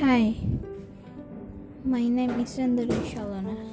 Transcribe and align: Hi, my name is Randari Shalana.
Hi, 0.00 0.34
my 1.84 2.00
name 2.08 2.40
is 2.40 2.56
Randari 2.56 2.96
Shalana. 3.12 3.71